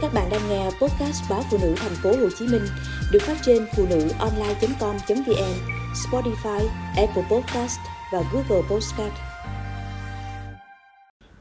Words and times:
Các 0.00 0.14
bạn 0.14 0.28
đang 0.30 0.48
nghe 0.48 0.64
podcast 0.64 1.22
báo 1.30 1.42
phụ 1.50 1.58
nữ 1.62 1.74
thành 1.76 1.94
phố 2.02 2.10
Hồ 2.10 2.28
Chí 2.38 2.46
Minh 2.46 2.62
được 3.12 3.22
phát 3.22 3.36
trên 3.42 3.66
phụ 3.76 3.86
nữ 3.90 4.08
online.com.vn, 4.18 5.54
Spotify, 5.94 6.66
Apple 6.96 7.22
Podcast 7.30 7.78
và 8.12 8.22
Google 8.32 8.68
Podcast. 8.70 9.12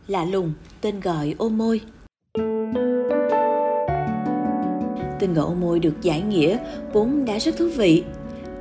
Lạ 0.08 0.26
lùng, 0.26 0.54
tên 0.82 1.00
gọi 1.00 1.36
ô 1.38 1.50
môi. 1.50 1.82
Tên 5.20 5.34
gọi 5.34 5.46
ô 5.46 5.54
môi 5.54 5.80
được 5.80 6.02
giải 6.02 6.22
nghĩa 6.22 6.58
vốn 6.94 7.26
đã 7.26 7.40
rất 7.40 7.58
thú 7.58 7.70
vị. 7.76 8.04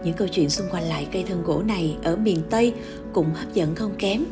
Những 0.05 0.15
câu 0.15 0.29
chuyện 0.29 0.51
xung 0.51 0.67
quanh 0.71 0.85
lại 0.85 1.09
cây 1.13 1.25
thân 1.29 1.43
gỗ 1.45 1.63
này 1.63 1.97
ở 2.03 2.17
miền 2.17 2.43
Tây 2.51 2.75
cũng 3.13 3.35
hấp 3.35 3.53
dẫn 3.55 3.75
không 3.75 3.95
kém. 3.99 4.25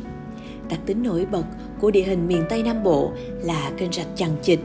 Đặc 0.69 0.79
tính 0.85 1.03
nổi 1.03 1.25
bật 1.31 1.45
của 1.79 1.91
địa 1.91 2.03
hình 2.03 2.27
miền 2.27 2.45
Tây 2.49 2.63
Nam 2.63 2.83
Bộ 2.83 3.11
là 3.43 3.71
kênh 3.77 3.91
rạch 3.91 4.07
chằng 4.15 4.35
chịt, 4.41 4.59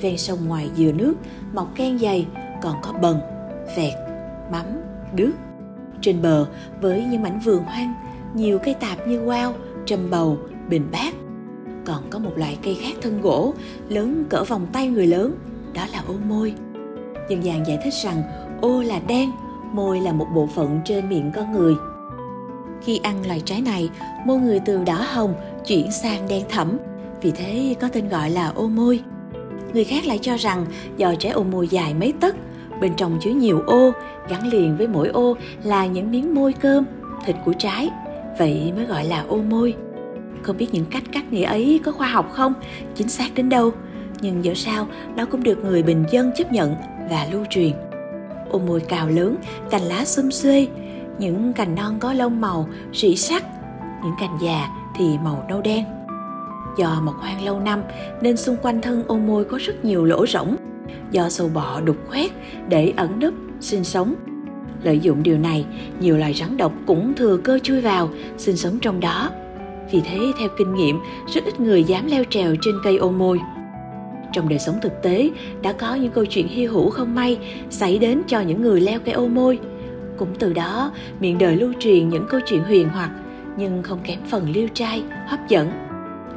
ven 0.00 0.18
sông 0.18 0.38
ngoài 0.48 0.70
dừa 0.76 0.92
nước, 0.92 1.14
mọc 1.52 1.68
ken 1.74 1.98
dày, 1.98 2.26
còn 2.62 2.76
có 2.82 2.92
bần, 2.92 3.20
vẹt, 3.76 3.94
mắm 4.52 4.64
đước 5.14 5.32
trên 6.00 6.22
bờ, 6.22 6.46
với 6.80 7.04
những 7.04 7.22
mảnh 7.22 7.40
vườn 7.40 7.64
hoang, 7.64 7.94
nhiều 8.34 8.58
cây 8.58 8.74
tạp 8.74 9.06
như 9.06 9.24
quao, 9.24 9.54
trầm 9.86 10.10
bầu, 10.10 10.38
bình 10.68 10.88
bát. 10.92 11.14
Còn 11.84 12.02
có 12.10 12.18
một 12.18 12.32
loại 12.36 12.58
cây 12.62 12.74
khác 12.80 12.94
thân 13.02 13.20
gỗ, 13.20 13.54
lớn 13.88 14.24
cỡ 14.30 14.44
vòng 14.44 14.66
tay 14.72 14.88
người 14.88 15.06
lớn, 15.06 15.34
đó 15.74 15.82
là 15.92 16.02
ô 16.08 16.14
môi. 16.28 16.54
Dân 17.28 17.44
gian 17.44 17.66
giải 17.66 17.78
thích 17.84 17.94
rằng, 18.04 18.22
ô 18.60 18.82
là 18.82 19.00
đen, 19.08 19.30
môi 19.72 20.00
là 20.00 20.12
một 20.12 20.26
bộ 20.34 20.46
phận 20.46 20.80
trên 20.84 21.08
miệng 21.08 21.32
con 21.36 21.52
người. 21.52 21.74
Khi 22.82 23.00
ăn 23.02 23.26
loại 23.26 23.42
trái 23.44 23.60
này, 23.60 23.90
môi 24.26 24.38
người 24.38 24.60
từ 24.60 24.84
đỏ 24.84 25.06
hồng 25.12 25.34
chuyển 25.66 25.92
sang 25.92 26.28
đen 26.28 26.44
thẫm, 26.48 26.78
vì 27.22 27.30
thế 27.30 27.74
có 27.80 27.88
tên 27.88 28.08
gọi 28.08 28.30
là 28.30 28.48
ô 28.48 28.68
môi 28.68 29.00
người 29.74 29.84
khác 29.84 30.06
lại 30.06 30.18
cho 30.22 30.36
rằng 30.36 30.66
do 30.96 31.14
trái 31.18 31.32
ô 31.32 31.42
môi 31.42 31.68
dài 31.68 31.94
mấy 31.94 32.12
tấc, 32.20 32.36
bên 32.80 32.94
trong 32.96 33.18
chứa 33.20 33.30
nhiều 33.30 33.62
ô, 33.66 33.92
gắn 34.28 34.48
liền 34.48 34.76
với 34.76 34.88
mỗi 34.88 35.08
ô 35.08 35.36
là 35.62 35.86
những 35.86 36.10
miếng 36.10 36.34
môi 36.34 36.52
cơm, 36.52 36.84
thịt 37.26 37.36
của 37.44 37.52
trái. 37.58 37.90
Vậy 38.38 38.72
mới 38.76 38.84
gọi 38.84 39.04
là 39.04 39.24
ô 39.28 39.36
môi. 39.36 39.74
Không 40.42 40.56
biết 40.56 40.66
những 40.72 40.86
cách 40.90 41.02
cắt 41.12 41.32
nghĩa 41.32 41.44
ấy 41.44 41.80
có 41.84 41.92
khoa 41.92 42.08
học 42.08 42.30
không? 42.32 42.54
Chính 42.94 43.08
xác 43.08 43.34
đến 43.34 43.48
đâu? 43.48 43.72
Nhưng 44.20 44.44
dẫu 44.44 44.54
sao, 44.54 44.86
nó 45.16 45.24
cũng 45.24 45.42
được 45.42 45.64
người 45.64 45.82
bình 45.82 46.04
dân 46.10 46.30
chấp 46.36 46.52
nhận 46.52 46.74
và 47.10 47.26
lưu 47.32 47.44
truyền. 47.50 47.72
Ô 48.50 48.58
môi 48.58 48.80
cào 48.80 49.08
lớn, 49.08 49.36
cành 49.70 49.82
lá 49.82 50.04
xum 50.04 50.30
xuê, 50.30 50.66
những 51.18 51.52
cành 51.52 51.74
non 51.74 51.96
có 52.00 52.12
lông 52.12 52.40
màu 52.40 52.68
rỉ 52.92 53.16
sắc, 53.16 53.44
những 54.04 54.14
cành 54.20 54.38
già 54.42 54.68
thì 54.96 55.18
màu 55.24 55.44
nâu 55.48 55.60
đen 55.60 55.84
do 56.78 57.00
mọc 57.04 57.14
hoang 57.20 57.44
lâu 57.44 57.60
năm, 57.60 57.82
nên 58.20 58.36
xung 58.36 58.56
quanh 58.56 58.80
thân 58.80 59.02
ô 59.06 59.18
môi 59.18 59.44
có 59.44 59.58
rất 59.66 59.84
nhiều 59.84 60.04
lỗ 60.04 60.26
rỗng. 60.26 60.56
Do 61.10 61.28
sâu 61.28 61.50
bọ 61.54 61.80
đục 61.80 61.96
khoét 62.08 62.30
để 62.68 62.92
ẩn 62.96 63.18
nấp 63.18 63.34
sinh 63.60 63.84
sống. 63.84 64.14
Lợi 64.82 64.98
dụng 64.98 65.22
điều 65.22 65.38
này, 65.38 65.66
nhiều 66.00 66.16
loài 66.16 66.34
rắn 66.34 66.56
độc 66.56 66.72
cũng 66.86 67.14
thừa 67.14 67.36
cơ 67.36 67.58
chui 67.62 67.80
vào, 67.80 68.08
sinh 68.36 68.56
sống 68.56 68.78
trong 68.78 69.00
đó. 69.00 69.30
Vì 69.90 70.00
thế, 70.00 70.18
theo 70.38 70.48
kinh 70.58 70.74
nghiệm, 70.74 71.00
rất 71.34 71.44
ít 71.44 71.60
người 71.60 71.84
dám 71.84 72.06
leo 72.06 72.24
trèo 72.30 72.54
trên 72.62 72.74
cây 72.84 72.96
ô 72.96 73.10
môi. 73.10 73.40
Trong 74.32 74.48
đời 74.48 74.58
sống 74.58 74.78
thực 74.82 75.02
tế, 75.02 75.30
đã 75.62 75.72
có 75.72 75.94
những 75.94 76.12
câu 76.12 76.24
chuyện 76.24 76.48
hy 76.48 76.66
hữu 76.66 76.90
không 76.90 77.14
may 77.14 77.38
xảy 77.70 77.98
đến 77.98 78.22
cho 78.26 78.40
những 78.40 78.62
người 78.62 78.80
leo 78.80 79.00
cây 79.04 79.14
ô 79.14 79.28
môi. 79.28 79.58
Cũng 80.16 80.34
từ 80.38 80.52
đó, 80.52 80.92
miệng 81.20 81.38
đời 81.38 81.56
lưu 81.56 81.72
truyền 81.78 82.08
những 82.08 82.26
câu 82.28 82.40
chuyện 82.46 82.64
huyền 82.64 82.88
hoặc, 82.88 83.10
nhưng 83.56 83.82
không 83.82 83.98
kém 84.04 84.18
phần 84.30 84.50
liêu 84.50 84.68
trai, 84.74 85.02
hấp 85.26 85.48
dẫn 85.48 85.70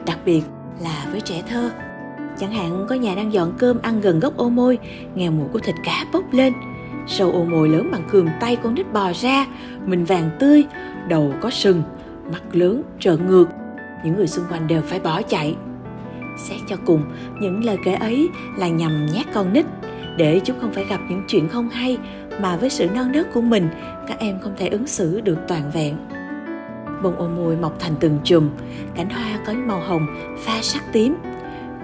đặc 0.07 0.19
biệt 0.25 0.41
là 0.81 1.05
với 1.11 1.21
trẻ 1.21 1.43
thơ. 1.49 1.71
Chẳng 2.39 2.51
hạn, 2.51 2.85
có 2.89 2.95
nhà 2.95 3.15
đang 3.15 3.33
dọn 3.33 3.53
cơm 3.57 3.79
ăn 3.81 4.01
gần 4.01 4.19
gốc 4.19 4.37
ô 4.37 4.49
môi 4.49 4.77
nghe 5.15 5.29
mùi 5.29 5.47
của 5.53 5.59
thịt 5.59 5.75
cá 5.83 6.05
bốc 6.13 6.33
lên. 6.33 6.53
Sâu 7.07 7.31
ô 7.31 7.43
môi 7.43 7.69
lớn 7.69 7.89
bằng 7.91 8.03
cườm 8.11 8.27
tay 8.39 8.55
con 8.55 8.75
nít 8.75 8.93
bò 8.93 9.11
ra, 9.13 9.45
mình 9.85 10.05
vàng 10.05 10.29
tươi, 10.39 10.65
đầu 11.07 11.33
có 11.41 11.49
sừng, 11.49 11.83
mắt 12.31 12.41
lớn 12.51 12.83
trợn 12.99 13.27
ngược. 13.27 13.45
Những 14.03 14.15
người 14.15 14.27
xung 14.27 14.45
quanh 14.49 14.67
đều 14.67 14.81
phải 14.81 14.99
bỏ 14.99 15.21
chạy. 15.21 15.55
Xét 16.49 16.59
cho 16.69 16.75
cùng, 16.85 17.03
những 17.41 17.63
lời 17.63 17.77
kể 17.85 17.93
ấy 17.93 18.29
là 18.57 18.67
nhằm 18.67 19.05
nhát 19.13 19.25
con 19.33 19.53
nít. 19.53 19.65
Để 20.17 20.41
chúng 20.43 20.59
không 20.61 20.73
phải 20.73 20.85
gặp 20.85 20.99
những 21.09 21.23
chuyện 21.27 21.49
không 21.49 21.69
hay, 21.69 21.97
mà 22.41 22.57
với 22.57 22.69
sự 22.69 22.87
non 22.95 23.11
nớt 23.11 23.33
của 23.33 23.41
mình, 23.41 23.69
các 24.07 24.19
em 24.19 24.39
không 24.39 24.53
thể 24.57 24.67
ứng 24.67 24.87
xử 24.87 25.21
được 25.21 25.37
toàn 25.47 25.71
vẹn 25.73 25.95
bông 27.03 27.15
ô 27.17 27.27
môi 27.27 27.55
mọc 27.55 27.79
thành 27.79 27.93
từng 27.99 28.19
chùm, 28.23 28.49
cánh 28.95 29.09
hoa 29.09 29.39
có 29.45 29.53
màu 29.53 29.79
hồng, 29.79 30.07
pha 30.45 30.61
sắc 30.61 30.83
tím. 30.93 31.15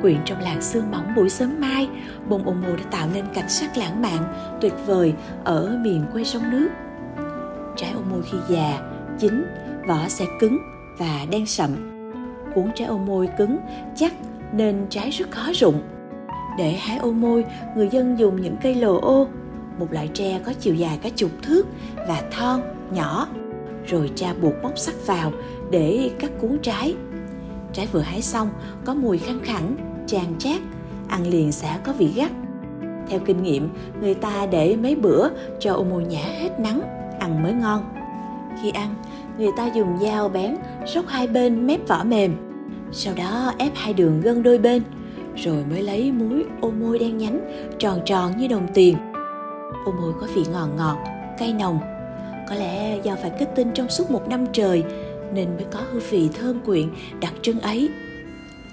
Quyện 0.02 0.18
trong 0.26 0.42
làn 0.42 0.62
sương 0.62 0.92
mỏng 0.92 1.06
buổi 1.16 1.30
sớm 1.30 1.62
mai, 1.62 1.90
bông 2.30 2.48
ô 2.48 2.54
môi 2.54 2.78
đã 2.78 2.84
tạo 2.92 3.08
nên 3.14 3.26
cảnh 3.34 3.50
sắc 3.50 3.78
lãng 3.78 4.02
mạn, 4.02 4.34
tuyệt 4.62 4.74
vời 4.86 5.14
ở 5.44 5.80
miền 5.84 6.06
quê 6.14 6.24
sông 6.24 6.52
nước. 6.52 6.70
Trái 7.76 7.92
ô 7.92 8.00
môi 8.10 8.22
khi 8.32 8.38
già, 8.50 8.80
chín, 9.20 9.46
vỏ 9.88 10.08
sẽ 10.08 10.26
cứng 10.40 10.58
và 10.98 11.20
đen 11.32 11.46
sậm. 11.46 11.70
Cuốn 12.56 12.72
trái 12.76 12.88
ô 12.88 12.98
môi 12.98 13.30
cứng 13.38 13.58
chắc 13.96 14.14
nên 14.52 14.86
trái 14.90 15.10
rất 15.10 15.32
khó 15.32 15.52
rụng. 15.54 15.82
Để 16.58 16.72
hái 16.72 16.98
ô 16.98 17.12
môi, 17.12 17.46
người 17.76 17.90
dân 17.92 18.20
dùng 18.20 18.42
những 18.42 18.56
cây 18.64 18.76
lồ 18.76 19.00
ô, 19.00 19.28
một 19.80 19.88
loại 19.92 20.10
tre 20.14 20.40
có 20.46 20.54
chiều 20.60 20.76
dài 20.76 21.00
cả 21.02 21.10
chục 21.16 21.32
thước 21.42 21.68
và 22.08 22.22
thon, 22.32 22.62
nhỏ 22.92 23.28
rồi 23.86 24.12
cha 24.16 24.34
buộc 24.42 24.54
móc 24.64 24.78
sắt 24.78 24.96
vào 25.06 25.32
để 25.72 26.12
cắt 26.20 26.32
cuốn 26.42 26.58
trái. 26.62 26.96
Trái 27.74 27.88
vừa 27.92 28.00
hái 28.00 28.22
xong, 28.22 28.50
có 28.86 28.94
mùi 28.94 29.18
khăn 29.18 29.40
khẳng 29.44 29.76
tràn 30.08 30.36
chát, 30.40 30.62
ăn 31.08 31.28
liền 31.28 31.52
sẽ 31.52 31.78
có 31.84 31.94
vị 31.94 32.12
gắt. 32.16 32.32
Theo 33.10 33.20
kinh 33.26 33.44
nghiệm, 33.44 33.70
người 34.02 34.14
ta 34.14 34.46
để 34.52 34.76
mấy 34.76 34.96
bữa 34.96 35.30
cho 35.60 35.74
ô 35.74 35.84
môi 35.84 36.04
nhã 36.04 36.24
hết 36.26 36.60
nắng, 36.60 36.82
ăn 37.20 37.44
mới 37.44 37.54
ngon. 37.54 37.84
Khi 38.62 38.72
ăn, 38.72 38.96
người 39.38 39.52
ta 39.58 39.68
dùng 39.76 39.98
dao 40.02 40.30
bén 40.30 40.56
xốc 40.86 41.08
hai 41.08 41.28
bên 41.28 41.68
mép 41.68 41.88
vỏ 41.88 42.04
mềm, 42.04 42.36
sau 42.92 43.14
đó 43.18 43.54
ép 43.58 43.72
hai 43.76 43.94
đường 43.94 44.22
gân 44.22 44.44
đôi 44.44 44.58
bên, 44.58 44.84
rồi 45.36 45.64
mới 45.70 45.82
lấy 45.82 46.12
muối 46.12 46.46
ô 46.62 46.72
môi 46.72 47.00
đen 47.00 47.18
nhánh 47.18 47.40
tròn 47.80 48.00
tròn 48.06 48.38
như 48.38 48.48
đồng 48.48 48.68
tiền. 48.74 48.98
Ô 49.86 49.92
môi 49.92 50.14
có 50.22 50.28
vị 50.36 50.44
ngọt 50.52 50.70
ngọt, 50.78 50.98
cay 51.38 51.54
nồng 51.54 51.80
có 52.50 52.56
lẽ 52.56 53.00
do 53.04 53.16
phải 53.22 53.32
kết 53.40 53.48
tinh 53.56 53.72
trong 53.74 53.90
suốt 53.90 54.12
một 54.12 54.28
năm 54.28 54.46
trời, 54.54 54.84
nên 55.34 55.56
mới 55.56 55.66
có 55.72 55.80
hương 55.92 56.04
vị 56.10 56.30
thơm 56.34 56.62
quyện, 56.62 56.90
đặc 57.22 57.34
trưng 57.42 57.60
ấy. 57.60 57.90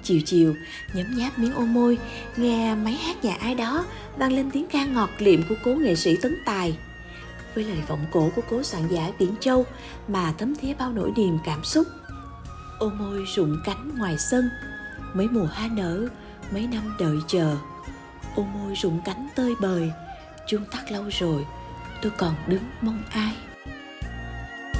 Chiều 0.03 0.21
chiều, 0.27 0.55
nhấm 0.95 1.07
nháp 1.17 1.39
miếng 1.39 1.55
ô 1.55 1.63
môi, 1.63 1.99
nghe 2.37 2.75
máy 2.75 2.93
hát 2.93 3.25
nhà 3.25 3.37
ai 3.41 3.55
đó 3.55 3.85
vang 4.17 4.33
lên 4.33 4.51
tiếng 4.51 4.67
ca 4.67 4.85
ngọt 4.85 5.11
liệm 5.19 5.41
của 5.49 5.55
cố 5.65 5.75
nghệ 5.75 5.95
sĩ 5.95 6.17
tấn 6.23 6.37
tài. 6.47 6.79
Với 7.55 7.65
lời 7.65 7.79
vọng 7.89 8.07
cổ 8.13 8.31
của 8.37 8.43
cố 8.51 8.63
soạn 8.63 8.89
giả 8.89 9.11
biển 9.19 9.35
châu 9.41 9.67
mà 10.09 10.33
thấm 10.39 10.55
thía 10.55 10.75
bao 10.75 10.93
nỗi 10.93 11.13
niềm 11.17 11.39
cảm 11.45 11.65
xúc, 11.65 11.87
ô 12.79 12.89
môi 12.89 13.25
rụng 13.37 13.57
cánh 13.65 13.99
ngoài 13.99 14.19
sân, 14.19 14.51
mấy 15.15 15.29
mùa 15.29 15.47
hoa 15.53 15.69
nở, 15.73 16.07
mấy 16.53 16.67
năm 16.67 16.97
đợi 16.99 17.17
chờ, 17.29 17.57
ô 18.37 18.43
môi 18.43 18.75
rụng 18.75 19.01
cánh 19.05 19.29
tơi 19.37 19.55
bời. 19.61 19.91
Chuông 20.47 20.65
tắt 20.73 20.93
lâu 20.93 21.05
rồi, 21.11 21.47
tôi 22.03 22.13
còn 22.19 22.35
đứng 22.47 22.63
mong 22.81 23.03
ai? 23.11 23.33